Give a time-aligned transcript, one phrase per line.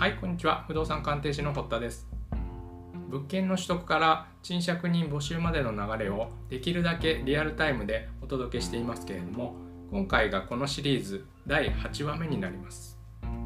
[0.00, 0.64] はいこんにちは。
[0.66, 2.08] 不動産鑑定士の堀田です。
[3.10, 9.56] 物件の取得から賃借人募集までの流れをできるだけリアルタイムでお届けしていますけれども
[9.90, 12.98] 今回がこのシリーズ第8話目になります。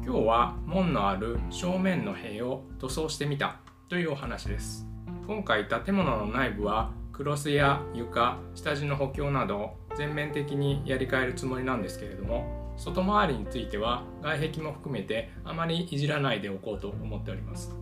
[0.05, 3.59] 今日は門のある正面の塀を塗装してみた
[3.89, 4.87] というお話です。
[5.27, 17.75] 今回建物の内部はクロスや床下地の補強など全面的にやり替えるつもりなんですけれども外回りについては外壁も含めてあまりいじらないでおこうと思っております。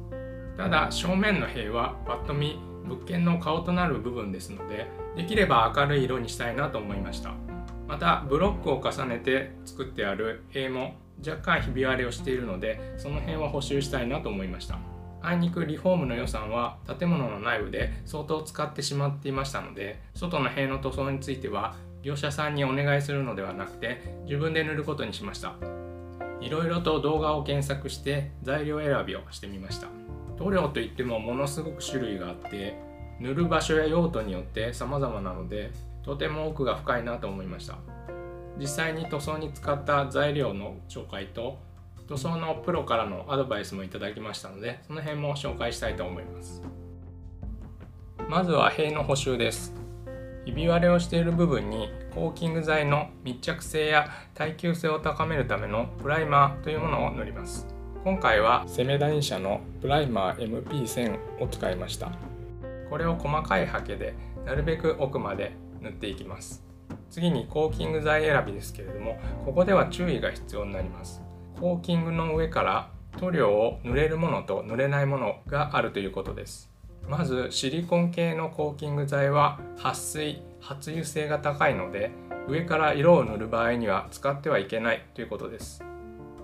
[0.58, 7.34] ただ正面の塀はパッと見物件の顔となる部分ですのでできれば明るい色にしたいなと思いました。
[7.88, 14.78] またブロックを重ねて作ってある塀も若干ひび割れをしているのでその辺は補修したいなと思いました。
[15.22, 25.56] あいにくリフォームの予算は建物の内部で相当使ってしまっていましたので外の塀の塗装については業者さんにお願いするのではなくて自分で塗ることにしました。
[26.42, 29.88] いろいろと動画を検索して材料選びをしてみました。
[30.38, 32.78] 塗料といってもものすごく種類があって
[33.22, 35.72] 塗る場所や用途によって様々なので
[36.04, 37.78] とても奥が深いなと思いました。
[38.60, 41.58] 実際に塗装に使った材料の紹介と
[42.10, 46.62] 塗装のプロからのアドバイスもいただきましたのでその辺も紹介したいと思います。
[48.28, 49.83] まずは塀の補修です。
[50.46, 57.66] ひび割れをしている部分にコーキング剤の密着性や耐久性を高めるためのプライマーというものを塗ります。
[58.04, 62.12] 今回はセメダイン社のプライマー MP1000 を使いました。
[62.90, 66.62] これを細かいハケでなるべく奥まで塗っていきます。
[67.10, 71.22] 次にコーキング剤選びですけれどもここでは注意が必要になります。
[71.60, 76.73] コーキングの上から塗料を塗れるものと塗れないものがあるということです。
[77.08, 82.12] まずシリコン系のコーキング剤は撥水発油性が高いので
[82.48, 85.84] 上から色を塗る場合には使ってはいけないということです。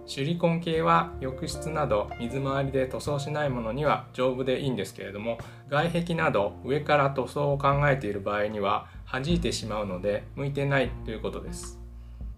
[0.05, 5.37] シリコン系は浴室など水回りで塗装しないものには丈夫でいいんですけれども
[5.69, 11.79] 外壁など上から塗装を考えている場合には弾いてしまうので向いてないということです。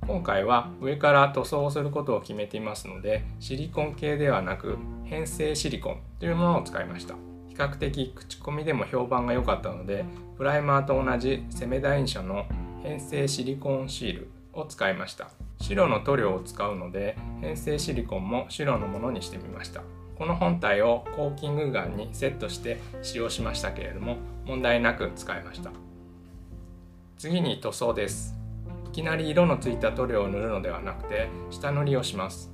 [0.06, 7.31] 今回は上から塗装をすることを決めていますのでシリコン系ではなく変性シリコンというものを使いました。
[7.52, 10.06] 比較的口コミでも評判が良かったので
[10.38, 12.46] プライマーと同じセメダイン社の
[12.82, 15.30] 変性シリコンシールを使いました。
[15.60, 19.82] 白の塗料を使うので変性シリコンも白のものにしてみました。
[20.18, 25.72] この本体をコーキングガンにセットして使用しましたけれども問題なく使いました。
[27.18, 28.34] 次に塗装です。
[28.88, 32.50] いきなり色のついた塗料を塗るのではなくて下塗りをします。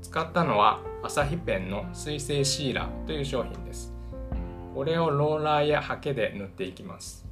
[0.00, 3.99] 使ったのはアサヒペンの水性シーラーという商品です
[4.74, 7.26] これをローラーやハケで塗っていきます。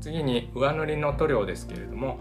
[0.00, 2.18] 次に上塗りの塗料ですけれども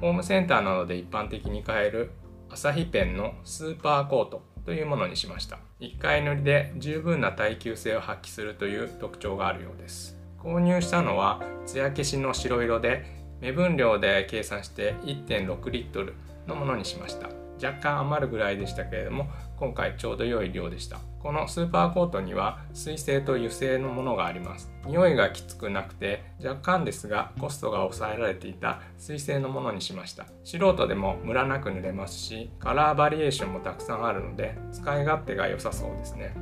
[0.00, 2.10] ホームセンターなどで一般的に買える
[2.50, 5.58] アサヒペンのスーパーコートというものにしました。
[5.80, 10.18] 1回塗りで十分な耐久性を発揮するという特徴があるようです。
[10.38, 13.04] 購入したのは艶消しの白色で
[13.40, 16.14] 目分量で計算して1.6リットル
[16.46, 17.43] のものにしました。
[17.62, 20.98] 若干余るぐらいでしたけれども今回ちょうど良い量でした。
[21.22, 24.70] このスーパーコートには水性と油性のものがあります。
[24.84, 30.26] 匂いがきつくなくて若干ですがコストが抑えられていた水性のものにしました。
[30.44, 36.34] 素人でもムラなく塗れますしカラーバリエーションもたくさんあるので使い勝手が良さそうですね。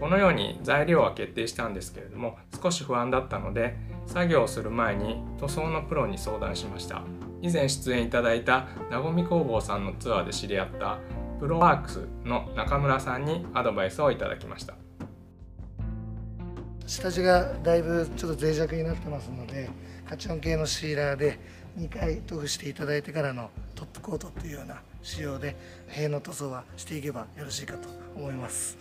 [0.00, 3.76] このように材料は決定したんですけれども少し不安だったので
[4.06, 7.02] 作業をする前に塗装のプロに相談しました。
[7.44, 10.98] 以前出演いただいたなごみ工房さんのツアーで知り合った
[11.38, 14.74] プロワークスの中村さんにアドバイスをいただきました。
[16.86, 19.68] 下地がだいぶちょっと脆弱になってますので
[20.08, 21.38] カチョン系のシーラーで
[21.78, 25.54] 2回塗布していただいてからのトップコートっていうような仕様で
[25.88, 28.78] 塀の塗装はしていけばよろしいかと思います、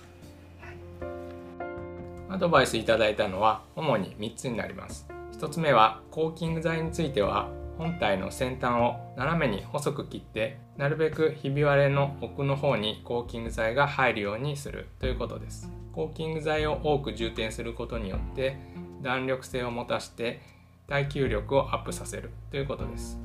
[2.30, 5.06] アドバイスいただいたのは主に3つになります。
[5.34, 15.72] 1つ目はコーキング剤については本体の先端を斜めに細く切ってなるべくひび割れの奥の方にコーキング剤が入るようにするということです。
[15.94, 18.58] コーキング剤を多く充填することによって
[19.02, 20.42] 弾力性を持たして
[20.88, 23.20] 耐久力をアップさせるということです。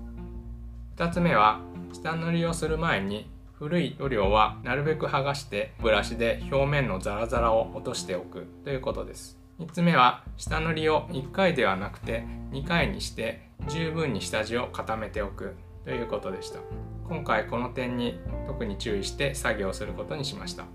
[0.96, 1.60] 2つ目は
[1.92, 9.38] 下塗りをする前に古い塗料はなるべく剥がしてブラシで表面のザラザラを落としておくということです。
[9.58, 15.56] 3つ目は下塗りを1回ではなくて2回にして十分に下地を固めておく。
[15.84, 16.60] ということでした。
[17.08, 20.66] 今回この点に特に注意して作業することにしました。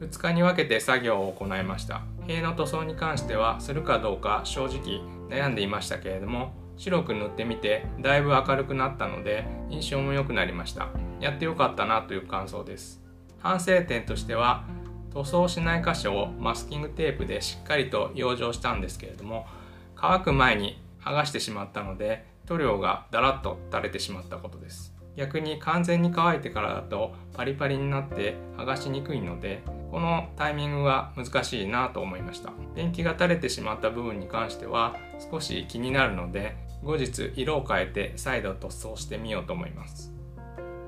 [0.00, 2.02] 2日に分けて作業を行いました。
[2.26, 10.88] 塀の塗装に関してはするかどうか正直悩んでいましたけれども白く塗ってみてだいぶ明るくなったので印象も良くなりました。
[11.20, 13.02] やってよかったなという感想です。
[13.38, 14.64] 反省点としては
[15.14, 19.46] 塗装しない箇所をマスキングテープでしっかりと養生したんですけれども
[19.94, 24.92] 乾く前に剥がしてしまったので塗料がだらっと垂れてしまったことです。
[25.16, 29.62] 逆に完全に乾いてからだとパリパリになって剥がしにくいので
[29.92, 32.52] このタイミングは難しいなと思いました。
[32.74, 34.96] ペンキが垂れてしまった部分に関しては
[35.30, 40.12] 少し気になるので後日色を変えて再度塗装してみようと思います。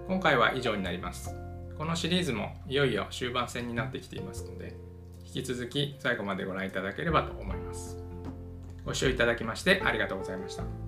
[0.09, 1.46] 今回は以上になります。
[1.79, 4.75] このシリーズもいよいよ終盤戦になってきていますので
[5.27, 7.99] 引き続き最後までご覧いただければと思います。
[8.85, 10.86] ご視聴いただきましてありがとうございました。